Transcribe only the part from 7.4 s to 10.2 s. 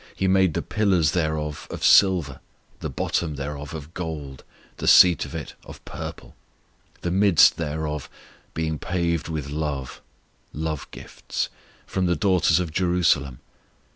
thereof being paved with love